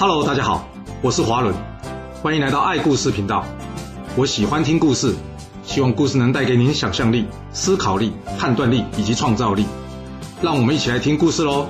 [0.00, 0.68] Hello，大家好，
[1.02, 1.52] 我是华伦，
[2.22, 3.44] 欢迎来到爱故事频道。
[4.16, 5.12] 我喜欢听故事，
[5.64, 9.66] 希望故事能带给您想象力、思考力、判断力以及创造力。
[10.40, 11.68] 让我们一起来听故事喽。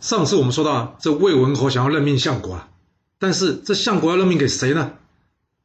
[0.00, 2.70] 上次我们说到，这魏文侯想要任命相国啊，
[3.18, 4.92] 但是这相国要任命给谁呢？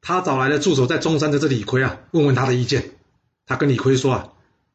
[0.02, 2.96] 他找来了驻守在中山的这李逵啊，问问他的意见。
[3.46, 4.28] 他跟李逵说啊，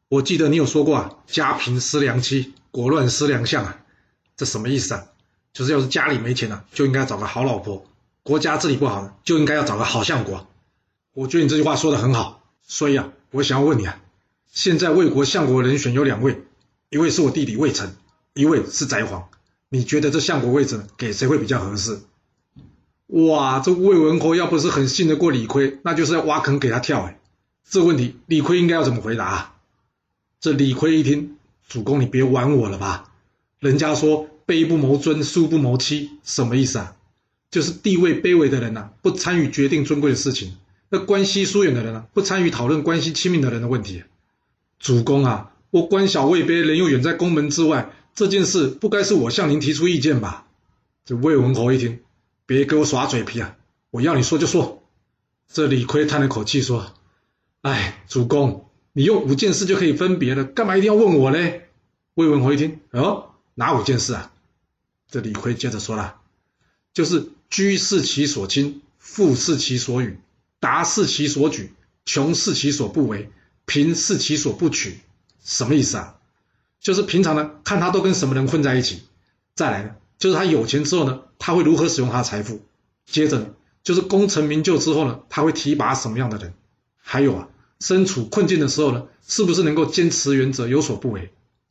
[0.09, 3.77] 我记得你有说过啊，家贫思良妻，国乱思良相啊，
[4.35, 5.03] 这什么意思啊？
[5.55, 7.85] 就是要是家里没钱了，就应该找个好老婆；
[8.23, 10.45] 国家治理不好呢，就应该要找个好相国。
[11.13, 14.01] 我觉得你这句话说的很好，所以啊，我想要问你啊，
[14.51, 16.43] 现在魏国相国人选有两位，
[16.89, 17.95] 一位是我弟弟魏成，
[18.33, 19.23] 一位是翟璜。
[19.69, 22.01] 你觉得这相国位置给谁会比较合适？
[23.07, 27.17] 哇，这魏文侯要不是很信得过李逵，那就是要挖坑给他跳哎。
[27.63, 29.55] 这问题李逵应该要怎么回答啊？
[30.41, 31.37] 这李逵一听，
[31.69, 33.13] 主公你别玩我了吧？
[33.59, 34.27] 人家说。
[34.45, 36.95] 卑不谋尊，疏不谋妻，什么意思啊？
[37.51, 40.49] 就是地位卑微的人呐，不参与决定尊贵的事情；
[40.89, 44.03] 那关系疏远的人呢，不参与讨论关系亲密的人的问题。
[44.79, 50.47] 主公啊，我官小位卑，人又远在宫门之外，这件事不该是我向您提出意见吧？
[51.05, 51.99] 这魏文侯一听，
[52.45, 53.55] 别给我耍嘴皮啊！
[53.91, 54.83] 我要你说就说。
[55.47, 56.93] 这李逵叹了口气说
[57.61, 61.69] ：“哎，主公，你用五件事就可以分别了，干嘛一定要问我嘞？”
[62.15, 64.31] 魏文侯一听，哦，哪五件事啊？
[65.09, 66.15] 这李逵接着说了，
[66.93, 70.19] 就是居视其所亲，富视其所与，
[70.59, 71.73] 达视其所举，
[72.05, 73.29] 穷视其所不为，
[73.65, 74.99] 贫视其所不取。
[75.43, 76.15] 什么意思啊？
[76.81, 78.97] 就是平常呢，看他都跟什么人混在一起；
[79.53, 82.59] 再来呢，就是他有钱之后呢，他会如何使用他的财富；
[83.05, 83.53] 接着呢，
[83.83, 86.51] 就是功成名就之后呢，他会提拔什么样的人；
[86.97, 87.47] 还有啊，
[87.79, 91.29] 身处困境的时候呢，是不是能够坚持原则，有所不为；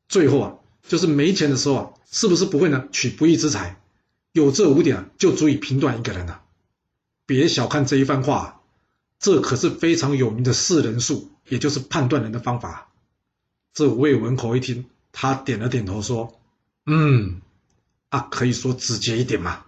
[0.08, 0.54] 最后啊。
[0.86, 2.88] 就是没钱的时候啊，是不是不会呢？
[2.92, 3.80] 取不义之财，
[4.32, 6.42] 有这五点，就足以评断一个人了。
[7.26, 8.60] 别小看这一番话，
[9.18, 12.90] 这可是非常有名的四人术，也就是判断人的方法。
[13.72, 16.38] 这魏文侯一听，他点了点头说
[16.86, 17.40] ：“嗯，
[18.10, 19.64] 啊，可以说直接一点嘛，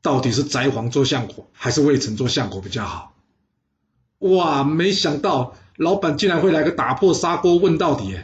[0.00, 3.12] 到底是翟璜做相国，还是魏成做相国比较好？”
[4.20, 8.20] 哇，没想到老板竟然会来个打破砂锅问到底，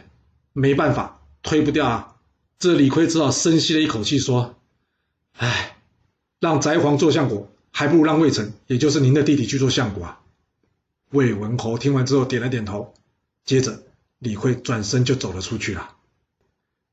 [0.53, 2.15] 没办法，推不掉啊。
[2.59, 4.59] 这李逵只好深吸了一口气，说
[5.37, 5.77] ：“哎，
[6.41, 10.21] 让翟皇做相国，还不如让魏成，也就是您的弟弟去做相国啊。”
[11.11, 12.93] 魏文侯听完之后点了点头，
[13.45, 13.81] 接着
[14.17, 15.95] 李逵转身就走了出去了。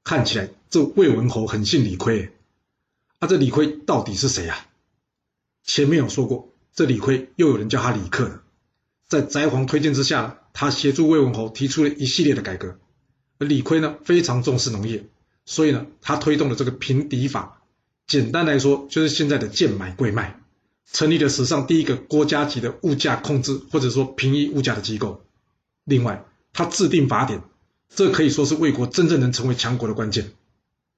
[0.04, 2.31] 看起来这魏文侯很信李逵，
[3.19, 4.69] 啊，这李逵到底是谁呀？
[5.65, 8.41] 前面有说过，这李逵又有人叫他李克，
[9.09, 12.78] 在翟皇推荐之下，他协助魏文侯提出了一系列的改革，
[13.41, 15.09] 而李逵呢，非常重视农业。
[15.47, 17.62] 所以呢，他推动了这个平敌法，
[18.07, 20.41] 简单来说就是现在的贱买贵卖，
[20.93, 25.23] 成立了史上第一个国家级的物价控制或者说平抑物价的机构。
[25.84, 27.43] 另外，他制定法典，
[27.89, 30.33] 这可以说是魏国真正能成为强国的关键。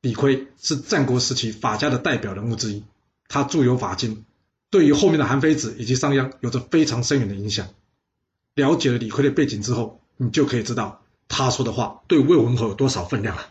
[0.01, 2.85] 李悝是战国时期法家的代表人物之一，
[3.29, 4.17] 他著有《法经》，
[4.71, 7.69] 对于后面的韩非子以及商鞅有着非常深远的影响。
[8.55, 13.51] 了解了李悝的背景之后，你就可以知道他说的话对魏文侯有多少分量了。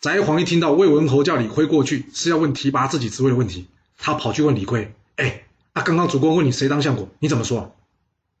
[0.00, 3.66] 翟璜一听到魏文侯叫李逵过去是要问提拔自己职位的问题，
[3.98, 7.74] 他跑去问李逵：“哎，啊，刚刚主公问你谁当相国，你怎么说？”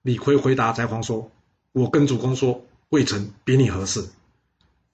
[0.02, 1.30] 李逵回答翟璜说
[1.72, 4.04] ：“我跟主公说，魏成比你合适。”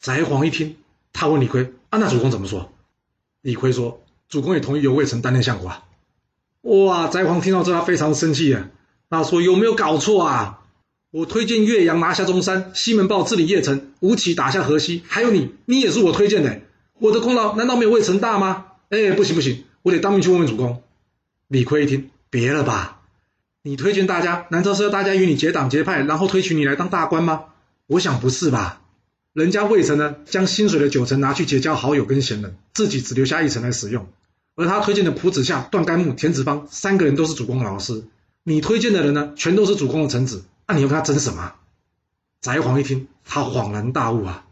[0.01, 0.77] 翟璜一听，
[1.13, 2.71] 他问李逵：“啊，那主公怎么说？”
[3.43, 5.85] 李逵说：“主公也同意由魏成担任相国啊。”
[6.63, 7.09] 哇！
[7.09, 8.69] 翟璜听到这，他非常生气啊，
[9.09, 10.59] 他说：“有没有搞错啊？”
[11.13, 16.61] 我推荐岳阳拿下中山，西门豹治理邺城，吴起打下河西，还有你，你也是我推荐的，
[17.01, 18.67] 我的功劳难道没有魏成大吗？
[18.91, 20.85] 哎，不行不行，我得当面去问问主公。
[21.49, 23.01] 李逵一听，别了吧，
[23.65, 27.47] 你推荐大家，难道是要大家与你结党结派，然后推举你来当大官吗？
[27.89, 28.81] 我想不是吧，
[29.33, 34.07] 人家魏成呢，将薪水的九成拿去结交好友跟贤人，自己只留下一成来使用，
[34.55, 38.05] 而他推荐的蒲子夏、段干木、田子方三个人都是主公的老师，
[38.45, 40.45] 你推荐的人呢，全都是主公的臣子。
[40.71, 41.55] 那你要跟他争什么？
[42.41, 44.47] 翟皇一听，他恍然大悟啊，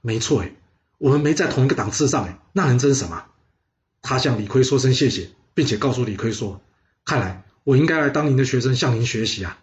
[0.00, 0.54] 没错哎，
[0.96, 3.26] 我们没在同一个档次上哎，那能争什么？
[4.00, 6.62] 他向李逵说声谢谢，并且告诉李逵说
[7.04, 9.58] ：“看来我应该来当您的学生，向您学习啊。”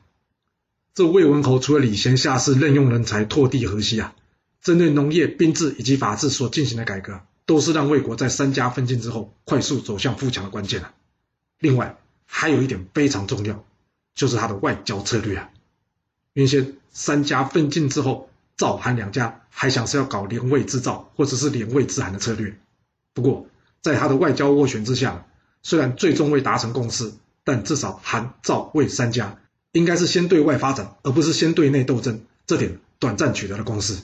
[0.94, 4.14] 这魏文侯除了礼贤下士、任用人才、拓地河西啊，
[4.62, 10.94] 针对农业、兵制以及法治所进行的改革，都是让魏国在三家分晋之后快速走向富强的关键啊。
[11.58, 11.98] 另外
[12.28, 13.66] 还有一点非常重要，
[14.14, 15.50] 就是他的外交策略啊。
[16.36, 22.58] 原先三家分晋之后，赵韩两家还想是要搞联魏制造或者是联魏制韩的策略，
[23.14, 23.48] 不过
[23.82, 25.26] 在他的外交斡旋之下，
[25.64, 27.14] 虽然最终未达成共识，
[27.46, 29.40] 但至少韩、赵、魏三家
[29.72, 33.98] 应该是先对外发展，而不是先对内斗争，这点短暂取得了共识。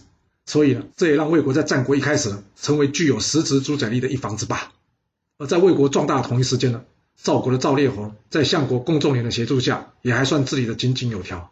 [0.45, 4.71] 所以呢，这也让魏国在战国一开始呢，成为具有实质主宰力的一方之霸。
[5.37, 6.85] 而在魏国壮大同一时间呢，
[7.21, 11.51] 赵国的赵烈侯在相国公仲连的协助下，也还算治理的井井有条。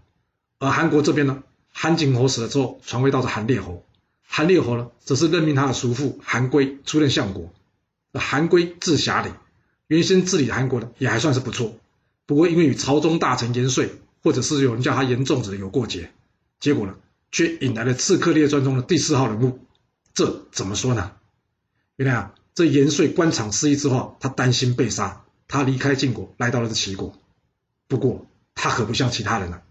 [0.60, 3.86] 而韩国这边呢，韩景侯死了之后，传位到了韩烈侯。
[4.22, 7.52] 韩烈侯呢，则是任命他的叔父韩归出任相国。
[8.14, 9.32] 韩归字侠里，
[9.88, 11.76] 原先治理韩国的也还算是不错。
[12.26, 13.90] 不过因为与朝中大臣严遂，
[14.22, 16.12] 或者是有人叫他严仲子有过节，
[16.60, 16.96] 结果呢？
[17.32, 19.60] 却引来了《刺客列传》中的第四号人物，
[20.16, 21.12] 这怎么说呢？
[21.96, 27.14] 原来啊，这延岁官场失意之后，他担心被杀，他离开晋国，来到了这齐国。
[27.88, 28.26] 不过
[28.56, 29.62] 他可不像其他人啊，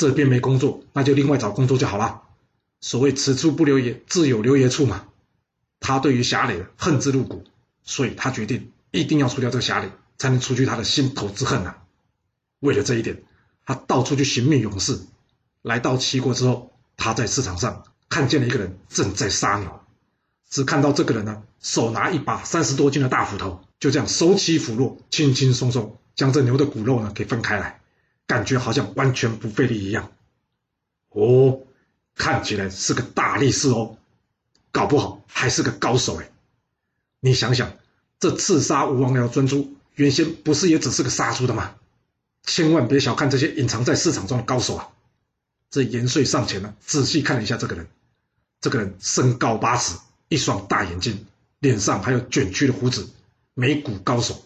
[0.00, 2.22] 这边没工作，那就另外找工作就好了。
[2.80, 5.08] 所谓此处不留爷，自有留爷处嘛。
[5.78, 7.44] 他对于侠磊恨之入骨，
[7.84, 11.76] 所以他决定一定要除掉这个侠磊，才能除去他的心头之恨呐。
[12.60, 13.22] 为了这一点，
[13.66, 14.98] 他到处去寻觅勇士。
[15.60, 16.68] 来到齐国之后。
[17.02, 19.80] 他在市场上看见了一个人正在杀牛，
[20.50, 27.79] 只看到这个人呢，手拿一把三十多斤的大斧头，就这样手起斧落，轻轻松松将这牛的骨肉呢给分开来，
[28.30, 30.12] 感觉好像完全不费力一样。
[31.08, 31.62] 哦，
[32.14, 33.96] 看起来是个大力士哦，
[34.70, 36.30] 搞不好还是个高手哎。
[37.18, 37.72] 你想想，
[38.20, 41.74] 这刺杀吴王僚专诸，原先不是也只是个杀猪的吗？
[42.44, 44.88] 千万别小看这些隐藏在市场中的高手啊！
[45.68, 47.88] 这延岁上前了，仔细看了一下这个人。
[48.60, 49.98] 这个人身高八尺，
[50.28, 51.26] 一双大眼睛，
[51.58, 53.08] 脸上还有卷曲的胡子，
[53.54, 54.40] 眉骨高手。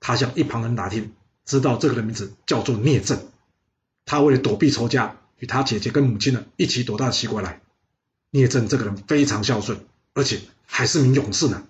[0.00, 1.12] 他向一旁人打听，
[1.50, 3.26] 知道这个人名字叫做聂政。
[4.04, 7.60] 他为了躲避仇家，与他姐姐跟母亲呢一起躲到齐国来。
[8.30, 11.66] 聂政这个人非常孝顺，而且还是名勇士呢。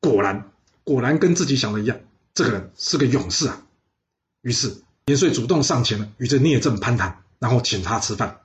[0.00, 0.50] 果然，
[0.82, 1.98] 果然跟自己想的一样，
[2.32, 3.66] 这个人是个勇士啊。
[4.40, 7.22] 于是延岁主动上前了，与这聂政攀谈。
[7.38, 8.40] 然后请他吃饭。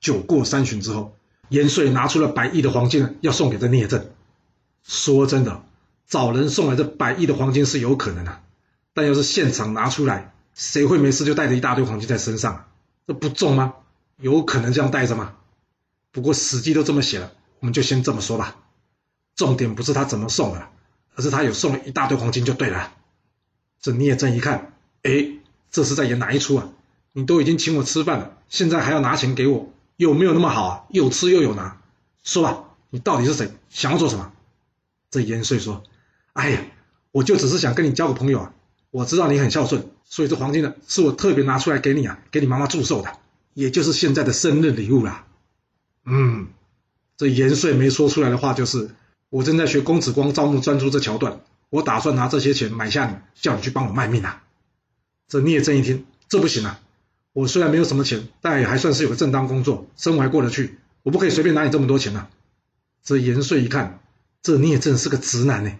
[0.00, 1.16] 酒过三巡之后，
[1.48, 4.10] 延岁拿出了百亿的黄金呢，要送给这聂政。
[4.82, 5.64] 说真的，
[6.06, 8.42] 找人送来这百亿的黄金是有可能的，
[8.94, 12.66] 但要是现场拿出来，谁会没事就带着一大堆黄金在身上？
[13.06, 13.74] 这不重吗？
[14.18, 15.34] 有可能这样带着吗？
[16.10, 18.56] 不过史记都这么写了，我们就先这么说吧。
[19.34, 20.68] 重点不是他怎么送的，
[21.16, 22.92] 而是他有送了一大堆黄金就对了。
[23.80, 25.38] 这聂政一看，哎，
[25.70, 26.68] 这是在演哪一出啊？
[27.12, 30.84] 你都已经请我吃饭了，现在还要拿钱给我，有没有那么好啊？
[30.90, 31.80] 又吃又有拿，
[32.22, 33.50] 说吧，你到底是谁？
[33.70, 34.32] 想要做什么？
[35.10, 35.82] 这延岁说
[36.32, 36.60] ：“哎呀，
[37.10, 38.54] 我就只是想跟你交个朋友啊。
[38.92, 43.10] 我知道你很孝顺，所以这黄金呢，是我特别拿出来给你啊，给你妈妈祝寿的，
[43.54, 45.26] 也就是现在的生日礼物啦。”
[46.04, 46.48] 嗯，
[47.16, 48.90] 这延岁没说出来的话就是：
[49.30, 51.40] 我正在学公子光招募专诸这桥段，
[51.70, 54.44] 我打算拿这些钱买下你，叫你去帮我卖命啊。
[55.26, 56.78] 这聂政一听，这不行啊。
[57.32, 60.78] 我虽然没有什么钱，但也还算是有个正当工作，生活还过得去。
[61.02, 62.26] 我不可以随便拿你这么多钱呐！
[63.02, 64.00] 这延岁一看，
[64.42, 65.72] 这聂政是个直男呢。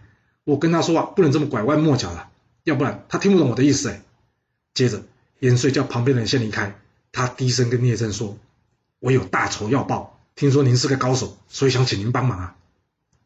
[0.44, 2.26] 我跟他说话不能这么拐弯抹角的，
[2.64, 4.02] 要不然他听不懂我的意思哎。
[4.74, 5.02] 接着，
[5.40, 6.80] 延遂叫旁边的人先离开，
[7.12, 8.38] 他低声跟聂政说
[9.00, 12.56] ：“我有大仇要报，听说您是个高手，所以想请您帮忙啊。”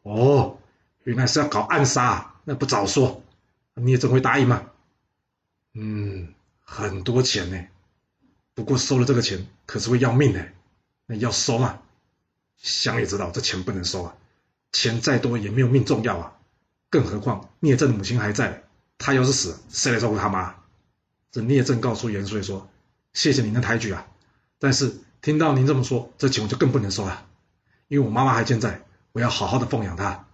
[0.03, 0.57] 哦，
[1.03, 3.23] 原来是要搞暗杀，啊，那不早说，
[3.75, 4.69] 聂政会答应吗？
[5.73, 6.33] 嗯，
[6.63, 7.65] 很多钱呢。
[8.53, 10.49] 不过收了这个钱可是会要命的，
[11.05, 11.79] 那要收吗？
[12.57, 14.15] 想也知道这钱不能收啊，
[14.71, 16.33] 钱再多也没有命重要啊。
[16.89, 18.63] 更何况聂政的母亲还在，
[18.97, 20.55] 他要是死，谁来照顾他妈？
[21.31, 22.69] 这聂政告诉严岁说
[23.13, 24.07] ：“谢谢您的抬举啊，
[24.59, 27.25] 但是听到您这么说，这钱我就更不能收了，
[27.87, 30.25] 因为我妈妈还健在，我要好好的奉养她。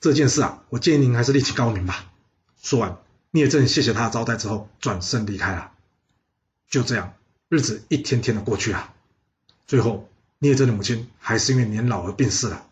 [0.00, 2.12] 这件事啊，我建议您还是立即高明吧。”
[2.62, 2.98] 说完，
[3.30, 5.72] 聂政谢谢他的招待之后，转身离开了。
[6.68, 7.14] 就这样。
[7.48, 8.92] 日子一天天的过去啊，
[9.68, 10.08] 最后
[10.40, 12.66] 聂政的母亲还是因为年老而病逝了。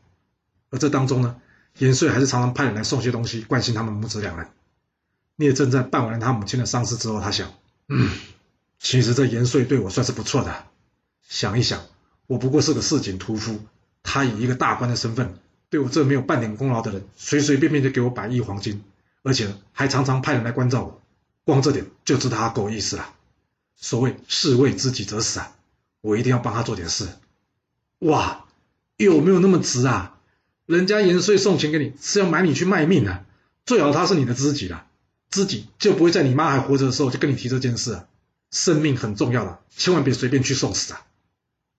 [0.71, 1.41] 而这当中呢，
[1.79, 4.49] 延岁还是常常派人来送些东西，关心他们母子两人。
[5.37, 7.53] 聂政在办完了他母亲的丧事之后，他想，
[7.89, 8.11] 嗯，
[8.79, 10.65] 其实这延岁对我算是不错的。
[11.29, 11.85] 想一想，
[12.27, 13.61] 我不过是个市井屠夫，
[14.03, 15.39] 他以一个大官的身份，
[15.71, 18.83] 对我这没有半点功劳的人，随随便便就给我百亿黄金，
[19.23, 21.03] 而且还常常派人来关照我，
[21.45, 23.15] 光这点就知道他够意思了。
[23.77, 25.53] 所谓士为知己者死啊，
[26.01, 27.09] 我一定要帮他做点事。
[27.99, 28.45] 哇，
[28.97, 30.17] 有没有那么直啊？
[30.67, 33.25] 人家延岁送钱给你是要买你去卖命啊！
[33.67, 34.87] 最好他是你的知己了，
[35.35, 38.07] 自己就不会在你妈还活着的时候就跟你提这件事啊。
[38.53, 41.05] 生命很重要的，千万别随便去送死啊！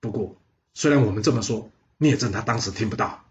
[0.01, 0.35] 不过
[0.73, 3.23] 虽然我们这么说，聂政他当时听不到，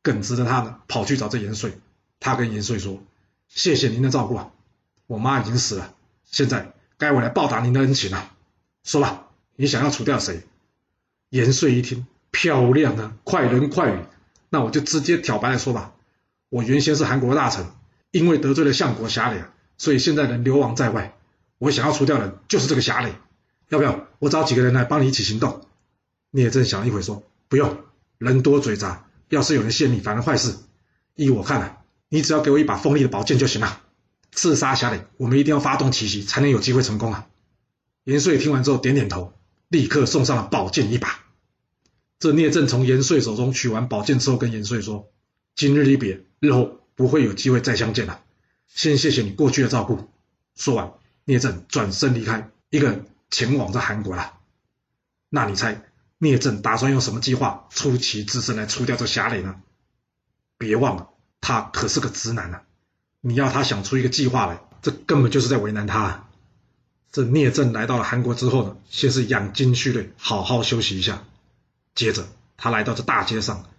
[0.00, 1.78] 耿直的他呢，跑去找这延岁，
[2.20, 3.02] 他跟严岁说
[3.48, 4.50] ：“谢谢您的照顾啊，
[5.06, 5.92] 我妈已经死了，
[6.24, 8.32] 现在该我来报答您的恩情了。
[8.82, 9.26] 说吧，
[9.56, 10.42] 你想要除掉谁？”
[11.28, 13.98] 严岁一听，漂亮啊，快人快语，
[14.48, 15.92] 那我就直接挑白来说吧。
[16.48, 17.66] 我原先是韩国大臣，
[18.10, 19.44] 因为得罪了相国侠磊，
[19.78, 21.16] 所以现在人流亡在外。
[21.58, 23.14] 我想要除掉的，就是这个侠磊。
[23.68, 25.66] 要不要我找几个人来帮你一起行动？
[26.30, 27.78] 聂政想了一会说：“不用，
[28.18, 30.54] 人多嘴杂，要是有人陷你，反而坏事。
[31.14, 33.82] 依我看啊，你只要给我一把锋利的宝剑就行了。
[34.32, 37.26] 刺杀侠磊，我们一定要发动奇袭，才能有机会成功啊。”
[38.04, 39.32] 严岁听完之后点点头，
[39.68, 41.26] 立刻送上了宝剑一把。
[42.18, 45.10] 这聂政从严岁手中取完宝剑之后，跟严岁说
[45.54, 48.20] ：“今日一别，日后不会有机会再相见了。
[48.68, 50.10] 先谢谢你过去的照顾。”
[50.54, 50.92] 说完，
[51.24, 53.06] 聂政转身离开，一个人。
[53.32, 54.40] 前往这韩国了，
[55.28, 55.84] 那你猜
[56.18, 59.62] 聂政打算用什么计划出奇制胜来除掉这侠磊呢？
[60.58, 62.62] 别忘了，他可是个直男呢，
[63.20, 66.00] 你要他想出一个计划来，这根本就是在为难他。
[66.00, 66.28] 啊
[67.12, 71.22] 这聂政来到了韩国之后呢，先是养精蓄锐，好好休息一下。
[71.94, 72.26] 接着
[72.56, 73.69] 他来到这大街上，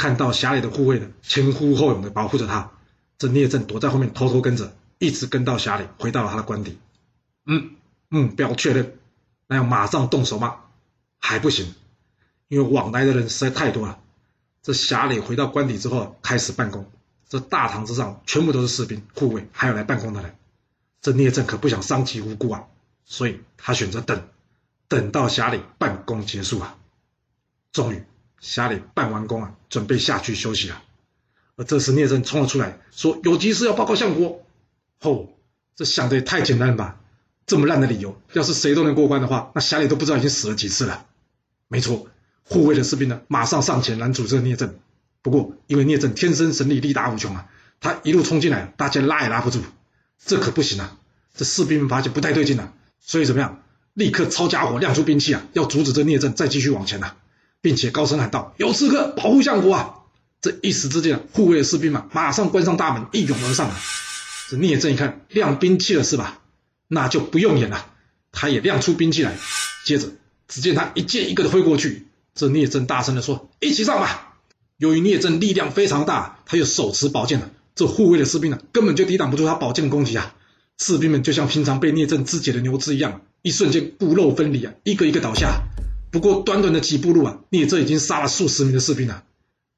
[0.00, 2.72] 看到侠里的护卫呢前呼后拥的保护着他，
[3.18, 6.78] 这聂政躲在后面偷偷跟着，一直跟到侠里回到了他的官邸。
[7.44, 7.76] 嗯
[8.08, 8.96] 目标确认。
[9.46, 10.56] 那要马上动手吗？
[11.18, 11.74] 还不行，
[12.48, 14.00] 因为往来的人实在太多了。
[14.62, 16.90] 这侠里回到官邸之后开始办公，
[17.28, 20.34] 这大堂之上全部都是士兵、护卫，还有来办公的人。
[21.02, 22.64] 这聂政可不想伤及无辜啊，
[23.04, 24.26] 所以他选择等，
[24.88, 26.78] 等到侠里办公结束啊。
[27.70, 28.02] 终于，
[28.40, 30.82] 侠里办完工啊，准备下去休息了。
[31.56, 34.44] 而这时聂政冲了出来，说：“有急事要报告相国。”
[34.98, 35.36] 吼，
[35.76, 37.00] 这想的也太简单了吧？
[37.46, 41.06] 这么烂的理由，要是谁都能过关的话，那侠里都不知道已经死了几次了。
[41.68, 42.08] 没错，
[42.44, 44.74] 护卫的士兵呢，马上上前拦阻这个聂政。
[45.22, 47.48] 不过因为聂政天生神力，力大无穷啊，
[47.80, 49.60] 他一路冲进来，大家拉也拉不住。
[50.24, 50.98] 这可不行啊！
[51.34, 53.62] 这士兵们发现不太对劲了，所以怎么样？
[53.94, 57.16] 立刻抄家伙，亮出兵器啊，要阻止这聂政再继续往前呐，
[57.62, 59.94] 并且高声喊道：“有刺客保护相国啊！”
[60.40, 63.76] 这一时之间，护卫的士兵们马上关上大门，一涌而上啊。
[64.48, 66.40] 这聂政一看，亮兵器了是吧？
[66.88, 67.86] 那就不用演了，
[68.32, 69.36] 他也亮出兵器来。
[69.84, 70.08] 接着，
[70.48, 72.06] 只见他一剑一个的挥过去。
[72.34, 74.34] 这聂政大声的说：“一起上吧！”
[74.78, 80.34] 由于聂政力量非常大，他又手持宝剑了，这护卫的士兵呢，根本就抵挡不住他宝剑的攻击啊！
[80.78, 85.60] 士兵们就像平常被聂政肢解的牛只一样，一瞬间骨肉分离啊，一个一个倒下。
[86.10, 89.24] 不过短短的几步路啊，聂政已经杀了数十名的士兵了。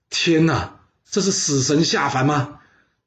[0.09, 2.59] 天哪，这是死神下凡吗？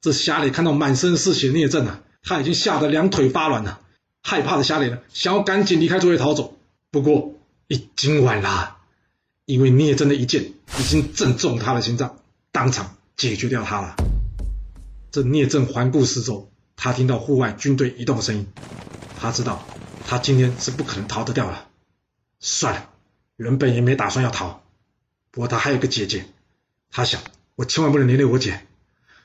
[0.02, 2.02] 这瞎磊看到满身是血聂政啊！
[2.22, 3.82] 他已经吓得两腿发软了，
[4.22, 6.58] 害怕的瞎磊呢，想要赶紧离开座位逃走，
[6.92, 7.34] 不过
[7.68, 8.78] 已经晚了，
[9.46, 12.18] 因为聂政的一剑已经正中他的心脏，
[12.52, 13.96] 当场解决掉他了。
[15.12, 18.48] 这聂政环顾四周，他听到户外军队移动的声音，
[19.20, 19.66] 他知道
[20.06, 21.68] 他今天是不可能逃得掉了。
[22.40, 22.90] 算了，
[23.38, 24.62] 原本也没打算要逃，
[25.32, 26.26] 不过他还有个姐姐，
[26.92, 27.22] 他想
[27.56, 28.66] 我千万不能连累我姐。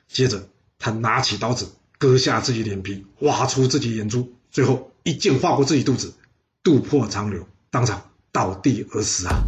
[0.09, 0.49] 接着
[0.79, 1.73] 他拿起刀子。
[1.99, 6.15] 割下自己脸皮，挖出自己眼珠，最后一剑划过自己肚子，
[6.63, 9.43] 肚破长流，当场倒地而死啊！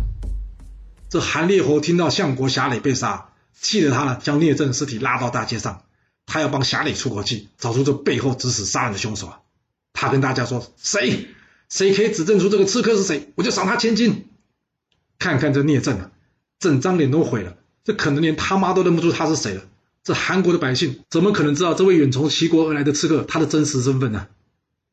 [1.09, 5.85] 这韩烈侯听到相国侠磊被杀，气得他呢，将聂政尸体拉到大街上，
[6.27, 9.41] 他要帮侠磊出口气，找出这背后指使杀人的凶手啊！
[9.95, 11.29] 他跟大家说：“谁
[11.71, 14.29] 谁可以指证出这个刺客是谁，我就赏他千金。”
[15.23, 16.11] 看看这聂政啊，
[16.59, 19.63] 整张脸都毁了，这可能连他妈都认不出他是谁了。
[20.03, 24.27] 这韩国的百姓怎么可能知道这位远从齐国而来的刺客他的真实身份呢？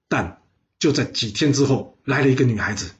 [0.07, 0.39] 但
[0.77, 2.91] 就在几天之后，来了一个女孩子。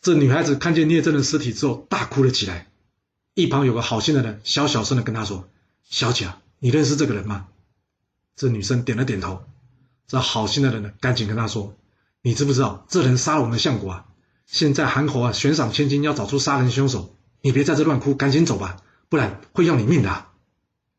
[0.00, 2.68] 这女孩子看见聂政的尸体之后，大哭了起来。
[3.34, 5.48] 一旁有个好心的人，小小声的跟她说
[5.90, 6.28] ：“小姐，
[6.60, 7.48] 你认识这个人吗？”
[8.36, 9.42] 这女生点了点头。
[10.06, 11.74] 这好心的人呢，赶紧跟她说
[12.22, 14.06] ：“你知不知道这人杀了我们的相国啊？
[14.46, 18.76] 现在韩侯啊悬赏千金要找出杀人凶手，你别在这乱哭，赶紧走吧，
[19.08, 20.26] 不然会要你命的。”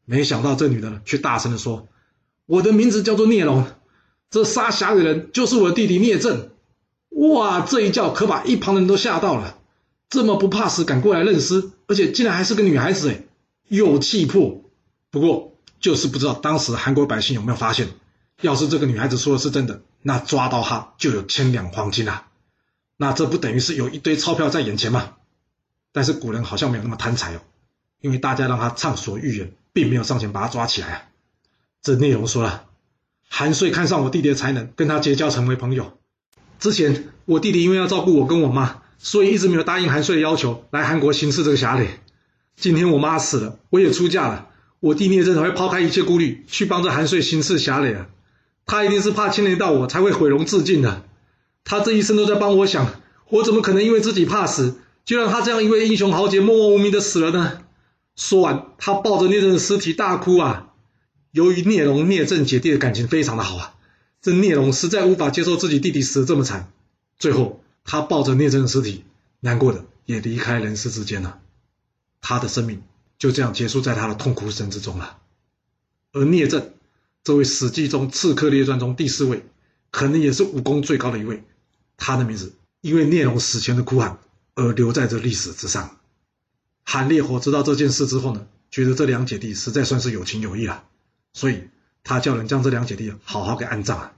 [0.05, 1.87] 没想到这女的，却大声的说
[2.45, 3.65] ：“我的名字叫做聂龙，
[4.29, 6.49] 这杀侠的人就是我的弟弟聂政。”
[7.09, 9.57] 哇，这一叫可把一旁的人都吓到了。
[10.09, 13.23] 这么不怕死，敢过来认尸，而且竟然还是个女孩子，哎，
[13.67, 14.61] 有气魄。
[15.09, 17.87] 不过就是不知道当时韩国百姓有没有发现，
[18.41, 22.27] 要是这个女孩子说的是真的，那抓到她就有千两黄金啊！
[22.97, 25.13] 那这不等于是有一堆钞票在眼前吗？
[25.91, 27.39] 但是古人好像没有那么贪财哦，
[28.01, 29.51] 因为大家让他畅所欲言。
[29.75, 31.03] 并没有上前把他抓起来啊！
[31.81, 32.63] 这内容说了，
[33.27, 35.97] 韩遂看上我弟弟的才能，跟他结交成为朋友。
[36.61, 41.99] 之前我弟弟因为要照顾我跟我妈，所以一直没有答应韩遂的要求来韩国行刺这个侠磊。
[42.55, 44.47] 今天我妈死了，我也出嫁了，
[44.79, 48.07] 我弟聂政才会抛开一切顾虑去帮着韩遂行刺侠垒啊！
[48.65, 51.03] 他一定是怕牵连到我，才会毁容自尽的。
[51.65, 57.63] 他这一生都在帮我想，我怎么可能因为自己怕死，就让他这样一位英雄豪杰默默无名的死了呢？
[58.15, 60.71] 说完，他抱着聂政的尸体大哭啊！
[61.31, 63.75] 由于聂龙、聂政姐弟的感情非常的好啊，
[64.21, 66.71] 这聂龙实在无法接受自己弟弟死的这么惨，
[67.17, 69.03] 最后他抱着聂政的尸体，
[69.41, 71.39] 难过的也离开人世之间了。
[72.21, 72.81] 他的生命
[73.17, 75.17] 就这样结束在他的痛哭声之中了。
[76.13, 76.71] 而聂政
[77.23, 79.43] 这位《史记》中《刺客列传》中第四位，
[79.91, 81.43] 可能也是武功最高的一位，
[81.97, 84.19] 他的名字因为聂荣死前的哭喊
[84.53, 85.97] 而留在这历史之上。
[86.83, 90.83] 韩烈火知道这件事之后呢，觉得这两姐弟实在算是有情有义了。
[91.33, 91.69] 所以，
[92.03, 94.13] 他叫人将这两姐弟好好给安葬了。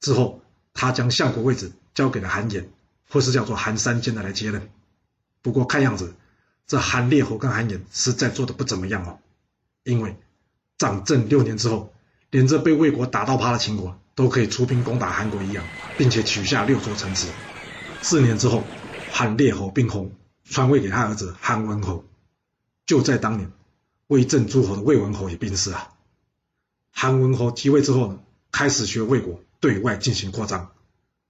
[0.00, 0.42] 之后，
[0.74, 2.66] 他将相国位置交给了韩衍，
[3.08, 4.70] 或是叫做韩三坚的来接任。
[5.42, 6.14] 不过，看样子
[6.66, 9.18] 这韩烈侯跟韩衍实在做的不怎么样哦。
[9.82, 10.16] 因为
[10.76, 11.94] 掌政六年之后，
[12.30, 15.64] 连这被魏国打到趴的秦国都可以出兵攻打韩国一样，
[15.96, 17.28] 并且取下六座城池。
[18.02, 18.64] 四年之后，
[19.12, 20.10] 韩烈侯病薨，
[20.44, 22.04] 传位给他儿子韩文侯。
[22.86, 23.52] 就在当年，
[24.06, 25.90] 威震诸侯的魏文侯也病逝了。
[26.92, 28.18] 韩文侯即位之后呢，
[28.50, 30.70] 开始学魏国对外进行扩张。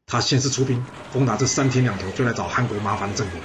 [0.07, 3.41] 他先是出兵攻打这三天两头就来找韩国麻烦的郑国，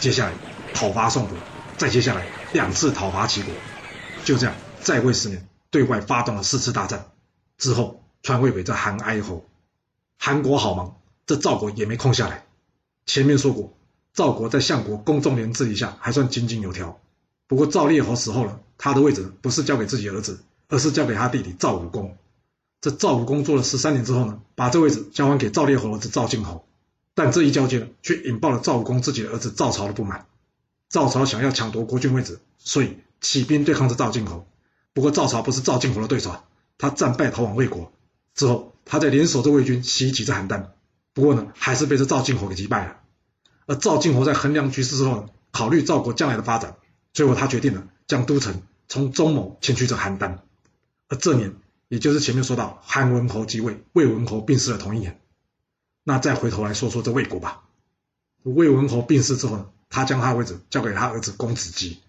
[0.00, 0.32] 接下来
[0.72, 1.38] 讨伐宋国，
[1.76, 3.54] 再接下来两次讨伐齐国。
[4.24, 7.12] 就这样在位十年，对外发动了四次大战。
[7.56, 9.46] 之后传位给这韩哀侯。
[10.18, 12.44] 韩国好忙，这赵国也没空下来。
[13.06, 13.72] 前面说过，
[14.12, 16.98] 赵国在相国公仲连治理下还算井井有条。
[17.46, 20.40] 不过赵烈侯死后了，他的位置不是交给自己儿子。
[20.66, 22.16] 而是交给他弟弟赵武公。
[22.80, 26.64] 这赵武公做了十三年之后呢，把这位置交还给赵烈侯儿子赵敬侯。
[27.14, 30.26] 但这一交接呢，却引爆了赵武公自己的儿子赵朝的不满。
[30.88, 34.46] 赵朝想要抢夺国君位置，所以起兵对抗着赵敬侯。
[34.94, 36.34] 不过赵朝不是赵敬侯的对手，
[36.78, 37.92] 他战败逃往魏国。
[38.34, 40.68] 之后，他在联手这魏军袭击着邯郸。
[41.12, 43.00] 不过呢，还是被这赵敬侯给击败了。
[43.66, 46.76] 而赵敬侯在衡量局势之后呢，考虑赵国将来的发展，
[47.12, 50.38] 最后他决定了将都城从中牟迁去这邯郸。
[51.08, 51.54] 而这年，
[51.88, 55.20] 也就是前面说到韩文侯即位，魏文侯病逝的同一年。
[56.02, 57.62] 那再回头来说说这魏国吧。
[58.42, 62.00] 魏文侯病逝之后呢，他将他的位置交给他儿子公子姬。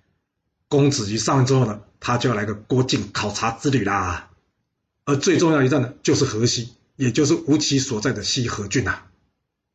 [0.67, 4.31] 公子姬上任之后呢，他就要来个郭靖考察之旅啦。
[5.05, 9.03] 而最重要一站呢，就是河西，也就是吴起所在的西河郡呐。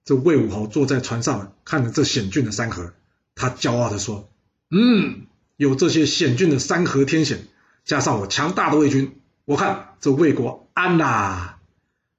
[0.05, 2.93] 这魏武侯坐在船上，看着这险峻的山河，
[3.35, 4.29] 他骄傲地说
[4.71, 7.47] ：“嗯，有这些险峻的山河天险。”
[7.85, 11.59] 加上我强大的魏军，我看这魏国安啦。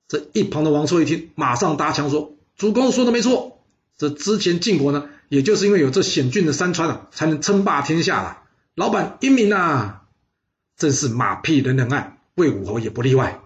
[0.08, 3.62] 这一旁的王错一听，马上搭腔说：“主公说的没错，
[3.98, 8.44] 这之前晋国呢，也就是因为有这险峻的山川啊，才能称霸天下了。
[8.76, 10.02] 老板英明呐，
[10.78, 13.40] 真是马屁人人爱，魏武侯也不例外。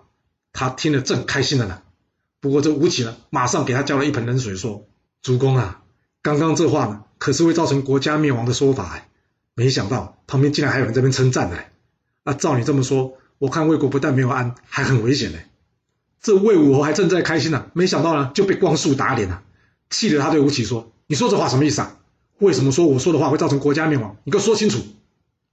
[0.53, 1.81] 他听了正开心的呢。
[2.39, 4.87] 不过这吴起呢，马上给他浇了一盆冷水，说：
[5.21, 5.83] 主公啊，
[6.21, 9.09] 刚刚这话呢，可是会造成国家灭亡的说法哎。
[9.53, 11.57] 没想到旁边竟然还有人这边称赞的。”
[12.23, 15.39] 那照你这么说，我看魏国不但没有安，还很危险呢。
[16.21, 19.43] 这魏武侯还正在开心呢，没想到呢就被光速打脸了，
[19.89, 21.97] 气得他对吴起说：“你说这话什么意思啊？
[22.39, 24.15] 为什么说我说的话会造成国家灭亡？
[24.23, 24.79] 你给我说清楚。”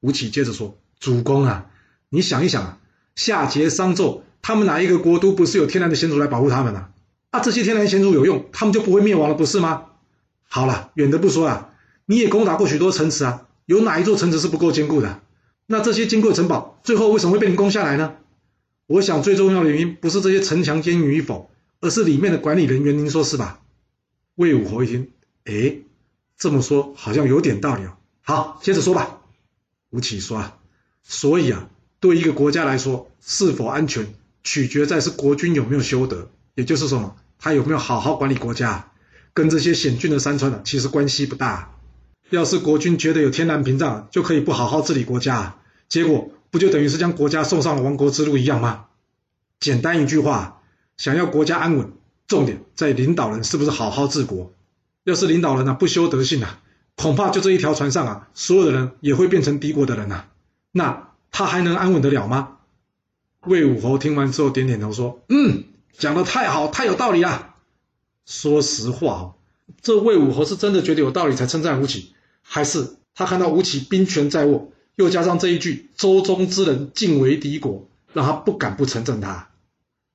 [0.01, 1.71] 吴起接着说：“主公啊，
[2.09, 2.79] 你想一想啊，
[3.15, 6.89] 夏桀、商纣他们哪一个国都不是有天然的险阻来保护他们呢？
[7.31, 9.85] 啊，这些天然险阻有用，他们就不会灭亡了，不是吗？
[10.49, 11.75] 好了，远的不说啊，
[12.07, 15.21] 你也攻打过许多城池啊，有哪一座城池是不够坚固的？”
[15.67, 18.17] 那这些坚固的城堡最后为什么会被你攻下来呢？
[18.87, 22.99] 我想最重要的原因不是这些城墙坚硬与否，而是里面的管理人员。
[22.99, 23.61] 您说是吧？
[24.35, 25.11] 魏武侯一听，
[25.45, 25.79] 哎，
[26.37, 27.93] 这么说好像有点道理哦。
[28.23, 29.21] 好，接着说吧。
[29.91, 30.59] 吴起说啊，
[31.03, 31.71] 所以啊，
[32.03, 34.13] 对一个国家来说，是否安全，
[34.43, 38.91] 取决在是国君有没有修德，也就是什么，他有没有好好管理国家，
[39.33, 41.77] 跟这些险峻的山川呢，其实关系不大。
[42.31, 45.61] 要是国君觉得有天然屏障，就可以不好好治理国家。
[45.89, 48.87] 结果不就等于是将国家送上了亡国之路一样吗？
[49.61, 50.61] 简单一句话，
[50.97, 51.93] 想要国家安稳，
[52.27, 54.53] 重点在领导人是不是好好治国。
[55.05, 56.59] 要是领导人呢不修德性啊，
[56.97, 60.25] 恐怕就这一条船上啊，所有的人也会变成敌国的人呐。
[60.73, 62.59] 那他还能安稳得了吗？
[63.41, 65.65] 魏武侯听完之后点点头说：“嗯，
[65.99, 67.57] 讲的太好，太有道理啊。
[68.25, 69.35] 说实话哦，
[69.81, 79.49] 这魏武侯是真的觉得有道理才称赞吴起，还是他看到吴起兵权在握？”又加上这一句“周中之人尽为敌国”，让他不敢不承认他。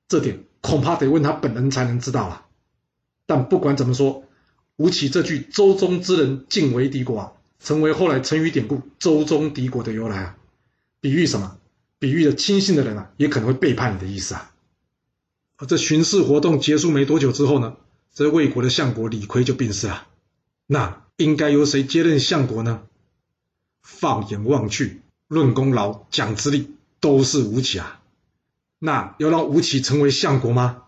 [0.06, 2.46] 这点恐怕得问他本人才能知道了。
[3.26, 4.22] 但不管怎么说，
[4.76, 10.36] 吴起这句“周中之人尽为敌国”啊，成为后来成语典故“周中敌国”的由来啊。
[11.00, 11.58] 比喻什么？
[11.98, 14.52] 比喻的亲信的人啊，也可能会背叛你的意思啊。
[15.66, 17.76] 这巡视活动结束没多久之后呢，
[18.14, 20.06] 这魏国的相国李悝就病逝了。
[20.66, 22.82] 那应该由谁接任相国呢？
[23.82, 28.00] 放眼望去，论功劳、讲资历，都是吴起啊。
[28.78, 30.84] 那要让吴起成为相国吗？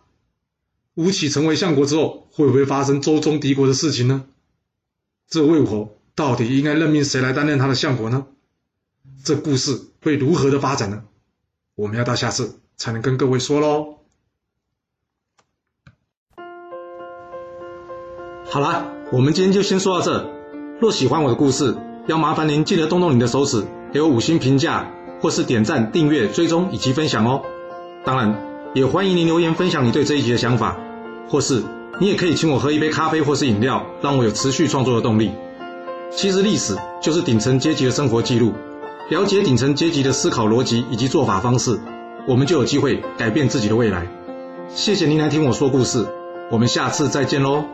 [0.94, 4.26] 吴起成为相国之后，会不会发生周中敌国的事情呢？
[5.28, 8.26] 这魏武侯到底应该任命谁来担任他的相国呢？
[9.24, 11.02] 这故事会如何的发展呢？
[11.74, 13.98] 我们要到下次才能跟各位说喽。
[18.46, 20.30] 好啦，我们今天就先说到这。
[20.80, 27.42] 若喜欢我的故事，要麻烦您记得动动你的手指，给我五星评价，或是点赞、订阅、追踪以及分享哦。
[28.04, 30.78] 当然，也欢迎您留言分享你对这一集的想法，
[31.28, 31.62] 或是
[32.00, 35.30] 你也可以请我喝一杯咖啡或是饮料，让我有持续创作的动力。
[36.10, 38.52] 其实历史就是顶层阶级的生活记录，
[39.10, 41.80] 了解顶层阶级的思考逻辑以及做法方式，
[42.28, 44.06] 我们就有机会改变自己的未来。
[44.68, 46.06] 谢谢您来听我说故事，
[46.48, 47.64] 我们下次再见喽。